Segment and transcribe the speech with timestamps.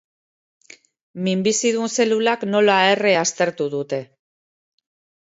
[1.27, 4.05] Minbizidun zelulak nola erre aztertu dute.